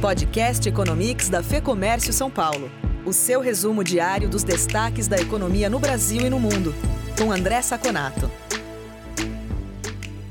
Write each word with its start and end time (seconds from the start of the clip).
Podcast 0.00 0.68
Economics 0.68 1.28
da 1.28 1.42
Fê 1.42 1.60
Comércio 1.60 2.12
São 2.12 2.30
Paulo. 2.30 2.70
O 3.04 3.12
seu 3.12 3.40
resumo 3.40 3.82
diário 3.82 4.28
dos 4.28 4.44
destaques 4.44 5.08
da 5.08 5.16
economia 5.16 5.68
no 5.68 5.80
Brasil 5.80 6.24
e 6.24 6.30
no 6.30 6.38
mundo. 6.38 6.72
Com 7.18 7.32
André 7.32 7.60
Saconato. 7.62 8.30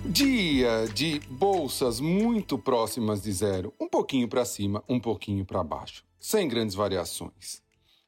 Dia 0.06 0.88
de 0.94 1.20
bolsas 1.30 2.00
muito 2.00 2.58
próximas 2.58 3.22
de 3.22 3.34
zero, 3.34 3.74
um 3.78 3.90
pouquinho 3.90 4.30
para 4.30 4.46
cima, 4.46 4.82
um 4.88 5.02
pouquinho 5.02 5.44
para 5.44 5.62
baixo, 5.66 6.06
sem 6.18 6.48
grandes 6.48 6.74
variações. 6.74 7.62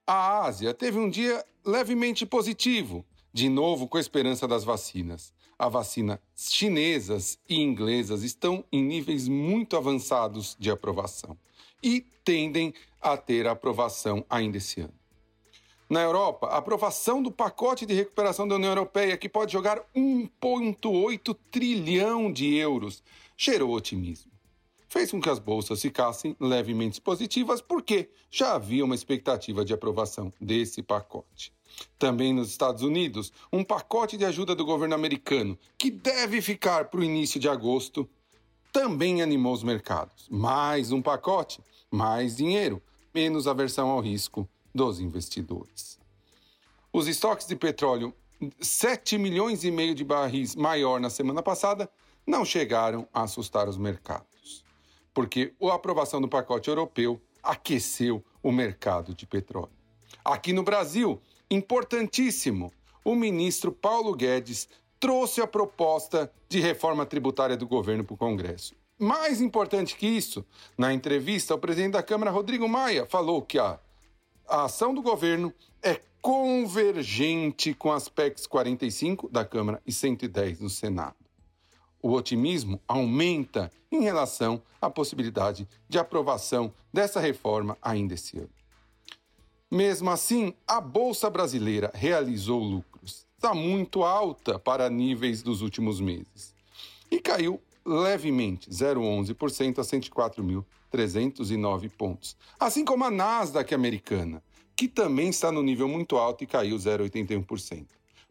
A 0.07 0.45
Ásia 0.45 0.73
teve 0.73 0.97
um 0.97 1.09
dia 1.09 1.43
levemente 1.65 2.25
positivo, 2.25 3.05
de 3.33 3.49
novo 3.49 3.87
com 3.87 3.97
a 3.97 4.01
esperança 4.01 4.47
das 4.47 4.63
vacinas. 4.63 5.33
A 5.57 5.67
vacina 5.67 6.21
chinesas 6.35 7.37
e 7.47 7.59
inglesas 7.59 8.23
estão 8.23 8.63
em 8.71 8.81
níveis 8.81 9.27
muito 9.27 9.75
avançados 9.75 10.55
de 10.57 10.71
aprovação 10.71 11.37
e 11.83 12.01
tendem 12.23 12.73
a 13.01 13.17
ter 13.17 13.47
aprovação 13.47 14.25
ainda 14.29 14.57
esse 14.57 14.81
ano. 14.81 14.93
Na 15.89 16.01
Europa, 16.01 16.47
a 16.47 16.57
aprovação 16.57 17.21
do 17.21 17.31
pacote 17.31 17.85
de 17.85 17.95
recuperação 17.95 18.47
da 18.47 18.55
União 18.55 18.69
Europeia, 18.69 19.17
que 19.17 19.27
pode 19.27 19.51
jogar 19.51 19.81
1,8 19.95 21.35
trilhão 21.49 22.31
de 22.31 22.55
euros, 22.55 23.03
gerou 23.35 23.73
otimismo. 23.73 24.31
Fez 24.87 25.09
com 25.09 25.19
que 25.19 25.29
as 25.29 25.39
bolsas 25.39 25.81
ficassem 25.81 26.35
levemente 26.39 27.01
positivas, 27.01 27.59
porque 27.59 28.09
já 28.29 28.53
havia 28.53 28.85
uma 28.85 28.93
expectativa 28.93 29.65
de 29.65 29.73
aprovação 29.73 30.31
desse 30.39 30.83
pacote. 30.83 31.51
Também 31.97 32.33
nos 32.33 32.49
Estados 32.49 32.81
Unidos, 32.81 33.31
um 33.51 33.63
pacote 33.63 34.17
de 34.17 34.25
ajuda 34.25 34.55
do 34.55 34.65
governo 34.65 34.95
americano, 34.95 35.57
que 35.77 35.91
deve 35.91 36.41
ficar 36.41 36.85
para 36.85 36.99
o 36.99 37.03
início 37.03 37.39
de 37.39 37.49
agosto, 37.49 38.09
também 38.71 39.21
animou 39.21 39.53
os 39.53 39.63
mercados. 39.63 40.27
Mais 40.29 40.91
um 40.91 41.01
pacote, 41.01 41.61
mais 41.91 42.37
dinheiro, 42.37 42.81
menos 43.13 43.47
aversão 43.47 43.89
ao 43.89 43.99
risco 43.99 44.47
dos 44.73 44.99
investidores. 44.99 45.99
Os 46.91 47.07
estoques 47.07 47.47
de 47.47 47.55
petróleo, 47.55 48.13
7 48.59 49.17
milhões 49.17 49.63
e 49.63 49.71
meio 49.71 49.93
de 49.93 50.03
barris 50.03 50.55
maior 50.55 50.99
na 50.99 51.09
semana 51.09 51.43
passada, 51.43 51.89
não 52.25 52.45
chegaram 52.45 53.07
a 53.13 53.23
assustar 53.23 53.67
os 53.67 53.77
mercados, 53.77 54.63
porque 55.13 55.53
a 55.61 55.73
aprovação 55.73 56.21
do 56.21 56.27
pacote 56.27 56.69
europeu 56.69 57.21
aqueceu 57.41 58.23
o 58.41 58.51
mercado 58.51 59.13
de 59.13 59.25
petróleo. 59.25 59.71
Aqui 60.23 60.53
no 60.53 60.63
Brasil, 60.63 61.21
importantíssimo, 61.49 62.71
o 63.03 63.15
ministro 63.15 63.71
Paulo 63.71 64.15
Guedes 64.15 64.67
trouxe 64.99 65.41
a 65.41 65.47
proposta 65.47 66.31
de 66.47 66.59
reforma 66.59 67.05
tributária 67.05 67.55
do 67.55 67.67
governo 67.67 68.03
para 68.03 68.13
o 68.13 68.17
Congresso. 68.17 68.75
Mais 68.97 69.39
importante 69.39 69.95
que 69.95 70.05
isso, 70.05 70.45
na 70.77 70.93
entrevista, 70.93 71.55
o 71.55 71.59
presidente 71.59 71.93
da 71.93 72.03
Câmara, 72.03 72.31
Rodrigo 72.31 72.67
Maia, 72.67 73.05
falou 73.05 73.41
que 73.41 73.57
a 73.57 73.79
a 74.49 74.63
ação 74.63 74.93
do 74.93 75.01
governo 75.01 75.53
é 75.81 76.01
convergente 76.21 77.73
com 77.73 77.91
as 77.91 78.09
PECs 78.09 78.47
45 78.47 79.29
da 79.29 79.45
Câmara 79.45 79.81
e 79.85 79.91
110 79.91 80.59
do 80.59 80.69
Senado. 80.69 81.15
O 82.01 82.11
otimismo 82.13 82.81
aumenta 82.87 83.71
em 83.91 84.01
relação 84.01 84.61
à 84.81 84.89
possibilidade 84.89 85.67
de 85.87 85.99
aprovação 85.99 86.73
dessa 86.91 87.19
reforma 87.19 87.77
ainda 87.81 88.15
esse 88.15 88.39
ano. 88.39 88.49
Mesmo 89.71 90.09
assim, 90.09 90.51
a 90.67 90.81
Bolsa 90.81 91.29
Brasileira 91.29 91.91
realizou 91.93 92.59
lucros. 92.59 93.27
Está 93.37 93.53
muito 93.53 94.03
alta 94.03 94.57
para 94.57 94.89
níveis 94.89 95.43
dos 95.43 95.61
últimos 95.61 96.01
meses. 96.01 96.55
E 97.11 97.19
caiu 97.19 97.61
levemente, 97.85 98.67
0,11% 98.69 99.77
a 99.77 99.83
104.309 99.83 101.91
pontos. 101.91 102.35
Assim 102.59 102.83
como 102.83 103.05
a 103.05 103.11
Nasdaq 103.11 103.75
americana, 103.75 104.41
que 104.75 104.87
também 104.87 105.29
está 105.29 105.51
no 105.51 105.61
nível 105.61 105.87
muito 105.87 106.17
alto 106.17 106.43
e 106.43 106.47
caiu 106.47 106.75
0,81%. 106.75 107.85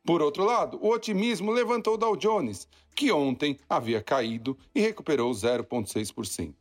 Por 0.05 0.21
outro 0.21 0.45
lado, 0.45 0.77
o 0.83 0.89
otimismo 0.89 1.53
levantou 1.53 1.97
Dow 1.97 2.17
Jones, 2.17 2.67
que 2.97 3.13
ontem 3.13 3.57
havia 3.69 4.03
caído 4.03 4.59
e 4.75 4.81
recuperou 4.81 5.31
0,6%. 5.31 6.53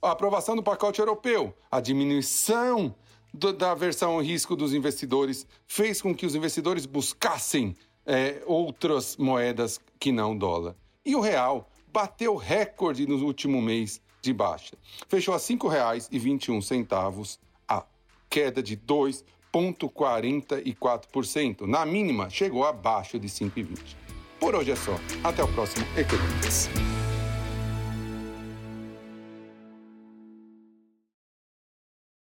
A 0.00 0.10
aprovação 0.10 0.54
do 0.54 0.62
pacote 0.62 1.00
europeu, 1.00 1.52
a 1.70 1.80
diminuição 1.80 2.94
da 3.32 3.72
aversão 3.72 4.12
ao 4.12 4.22
risco 4.22 4.54
dos 4.54 4.74
investidores, 4.74 5.46
fez 5.66 6.02
com 6.02 6.14
que 6.14 6.26
os 6.26 6.34
investidores 6.34 6.84
buscassem 6.84 7.74
é, 8.04 8.42
outras 8.46 9.16
moedas 9.16 9.80
que 9.98 10.12
não 10.12 10.36
dólar. 10.36 10.76
E 11.04 11.16
o 11.16 11.20
real 11.20 11.68
bateu 11.92 12.36
recorde 12.36 13.04
no 13.06 13.16
último 13.24 13.62
mês 13.62 14.00
de 14.20 14.32
baixa. 14.32 14.76
Fechou 15.08 15.34
a 15.34 15.38
R$ 15.38 15.42
5,21, 15.42 17.38
a 17.68 17.84
queda 18.30 18.62
de 18.62 18.76
2,44%. 18.76 21.62
Na 21.62 21.84
mínima, 21.84 22.30
chegou 22.30 22.64
abaixo 22.64 23.18
de 23.18 23.26
5,20. 23.28 23.96
Por 24.38 24.54
hoje 24.54 24.70
é 24.72 24.76
só. 24.76 24.98
Até 25.22 25.42
o 25.42 25.48
próximo 25.48 25.86
Economics. 25.96 26.70